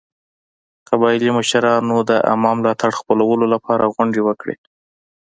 [0.89, 4.55] قبایلي مشرانو د عامه ملاتړ خپلولو لپاره غونډې وکړې.